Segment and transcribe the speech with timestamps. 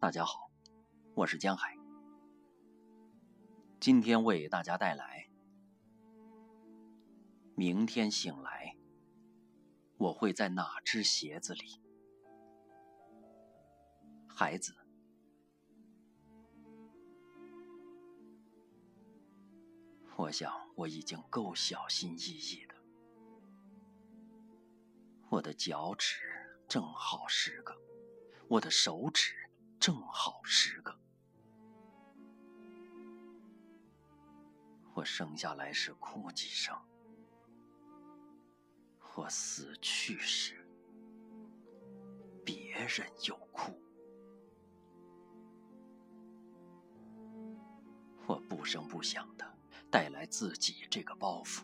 [0.00, 0.48] 大家好，
[1.16, 1.76] 我是江海。
[3.80, 5.28] 今天为大家带来：
[7.56, 8.76] 明天醒来，
[9.96, 11.82] 我会在哪只鞋子里？
[14.28, 14.72] 孩子，
[20.16, 22.74] 我想我已经够小心翼翼的。
[25.28, 26.20] 我的脚趾
[26.68, 27.76] 正好十个，
[28.46, 29.47] 我的手指。
[29.78, 30.98] 正好十个。
[34.94, 36.76] 我生下来时哭几声，
[39.14, 40.68] 我死去时
[42.44, 43.72] 别人又哭。
[48.26, 49.56] 我不声不响的
[49.90, 51.62] 带来自己这个包袱，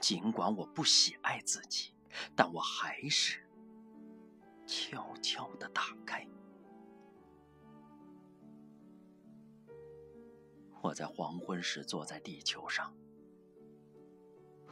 [0.00, 1.92] 尽管我不喜爱自己，
[2.36, 3.44] 但我还是
[4.66, 6.26] 悄悄的打开。
[10.88, 12.96] 我在黄昏时坐在地球上。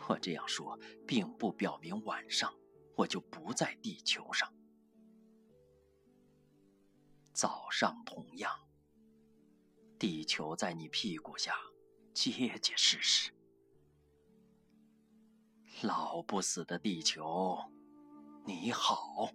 [0.08, 2.54] 我这样说，并不表明晚上
[2.94, 4.50] 我就不在地球上。
[7.34, 8.50] 早上同样，
[9.98, 11.54] 地球在你屁股下
[12.14, 13.30] 结结实实。
[15.82, 17.58] 老不死的地球，
[18.46, 19.30] 你好。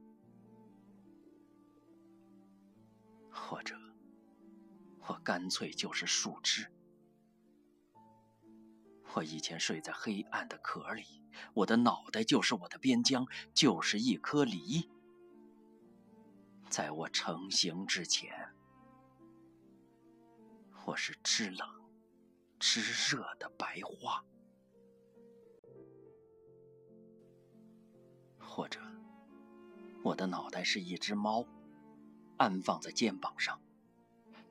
[3.29, 3.80] 或者。
[5.11, 6.71] 我干脆就是树枝。
[9.13, 11.03] 我以前睡在黑暗的壳里，
[11.53, 14.89] 我的脑袋就是我的边疆，就是一颗梨。
[16.69, 18.53] 在我成型之前，
[20.85, 21.67] 我是知冷、
[22.57, 22.81] 知
[23.13, 24.23] 热的白花，
[28.39, 28.79] 或者
[30.05, 31.45] 我的脑袋是一只猫，
[32.37, 33.61] 安放在肩膀上。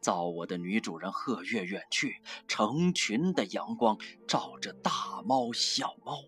[0.00, 6.24] 造我的女主人贺月远去，成群的阳光照着大猫小猫。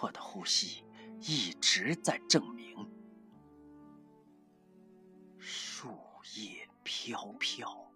[0.00, 0.84] 我的呼吸
[1.20, 2.88] 一直在证明，
[5.38, 5.88] 树
[6.36, 7.90] 叶飘飘。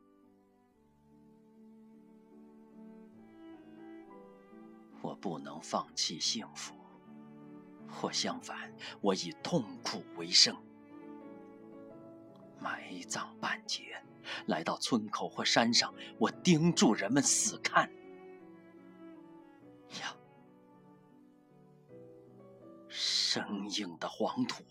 [5.01, 6.75] 我不能放弃幸福，
[7.89, 10.57] 或相反，我以痛苦为生。
[12.63, 14.01] 埋葬半截，
[14.47, 17.91] 来到村口或山上，我盯住人们死看。
[20.01, 20.17] 呀，
[22.89, 24.63] 生硬的黄土，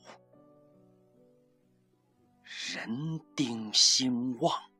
[2.73, 4.70] 人丁兴旺。